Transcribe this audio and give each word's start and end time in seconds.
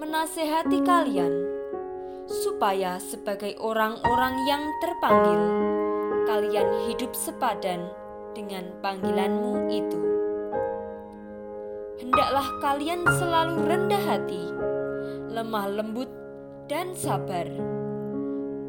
menasehati 0.00 0.80
kalian 0.80 1.32
supaya 2.24 2.96
sebagai 2.96 3.60
orang-orang 3.60 4.40
yang 4.48 4.64
terpanggil 4.80 5.40
kalian 6.24 6.68
hidup 6.88 7.12
sepadan 7.12 7.92
dengan 8.32 8.72
panggilanmu 8.80 9.68
itu. 9.68 10.00
Hendaklah 12.00 12.48
kalian 12.64 13.04
selalu 13.04 13.68
rendah 13.68 14.04
hati, 14.08 14.44
lemah 15.28 15.68
lembut, 15.68 16.08
dan 16.72 16.96
sabar. 16.96 17.44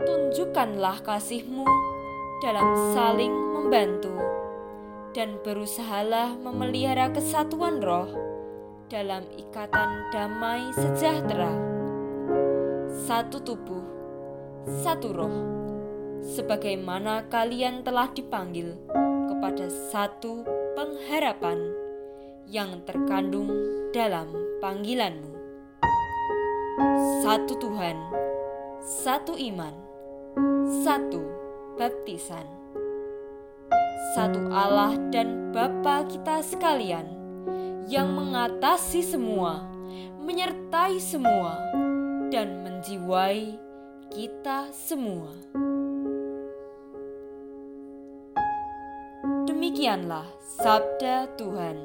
Tunjukkanlah 0.03 0.99
kasihmu 1.07 1.63
dalam 2.43 2.67
saling 2.91 3.31
membantu, 3.31 4.11
dan 5.15 5.39
berusahalah 5.39 6.35
memelihara 6.35 7.07
kesatuan 7.15 7.79
roh 7.79 8.30
dalam 8.91 9.23
ikatan 9.39 10.11
damai 10.11 10.67
sejahtera. 10.75 11.55
Satu 13.07 13.39
tubuh, 13.39 13.79
satu 14.83 15.15
roh, 15.15 15.37
sebagaimana 16.19 17.23
kalian 17.31 17.87
telah 17.87 18.11
dipanggil 18.11 18.75
kepada 19.31 19.71
satu 19.95 20.43
pengharapan 20.75 21.71
yang 22.51 22.83
terkandung 22.83 23.47
dalam 23.95 24.27
panggilanmu. 24.59 25.39
Satu 27.23 27.55
Tuhan, 27.63 27.95
satu 28.83 29.39
iman, 29.39 29.71
satu 30.83 31.23
baptisan, 31.79 32.43
satu 34.19 34.51
Allah 34.51 34.99
dan 35.15 35.55
Bapa 35.55 36.03
kita 36.11 36.43
sekalian 36.43 37.20
yang 37.89 38.13
mengatasi 38.13 39.01
semua, 39.01 39.65
menyertai 40.21 41.01
semua, 41.01 41.57
dan 42.29 42.61
menjiwai 42.61 43.57
kita 44.11 44.69
semua. 44.75 45.31
Demikianlah 49.47 50.27
sabda 50.59 51.31
Tuhan. 51.39 51.77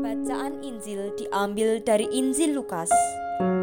Bacaan 0.00 0.64
Injil 0.64 1.12
diambil 1.18 1.82
dari 1.82 2.08
Injil 2.08 2.56
Lukas 2.56 2.88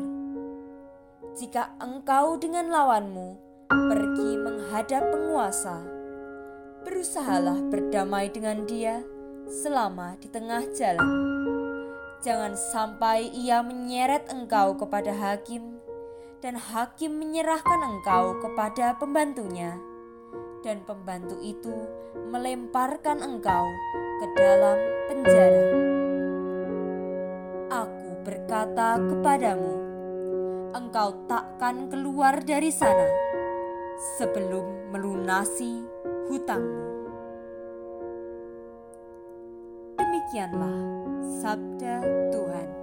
Jika 1.36 1.76
engkau 1.84 2.40
dengan 2.40 2.72
lawanmu 2.72 3.36
pergi 3.68 4.30
menghadap 4.40 5.04
penguasa, 5.12 5.76
berusahalah 6.88 7.68
berdamai 7.68 8.32
dengan 8.32 8.64
dia 8.64 9.04
selama 9.44 10.16
di 10.24 10.32
tengah 10.32 10.64
jalan. 10.72 11.04
Jangan 12.24 12.56
sampai 12.56 13.28
ia 13.28 13.60
menyeret 13.60 14.24
engkau 14.32 14.72
kepada 14.72 15.12
hakim 15.12 15.76
dan 16.40 16.56
hakim 16.56 17.20
menyerahkan 17.20 17.84
engkau 17.84 18.40
kepada 18.40 18.96
pembantunya, 18.96 19.76
dan 20.64 20.80
pembantu 20.88 21.36
itu 21.44 21.76
melemparkan 22.32 23.20
engkau 23.20 23.68
ke 24.24 24.26
dalam 24.32 24.78
penjara. 25.12 25.64
Aku 27.84 28.08
berkata 28.24 28.96
kepadamu, 28.96 29.74
engkau 30.72 31.20
takkan 31.28 31.92
keluar 31.92 32.40
dari 32.40 32.72
sana 32.72 33.12
sebelum 34.16 34.88
melunasi 34.88 35.84
hutangmu. 36.28 36.86
Demikianlah 39.98 40.78
sabda 41.42 42.04
Tuhan. 42.30 42.77